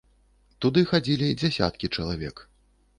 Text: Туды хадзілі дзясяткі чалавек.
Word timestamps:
Туды 0.65 0.83
хадзілі 0.93 1.29
дзясяткі 1.45 1.95
чалавек. 1.97 2.47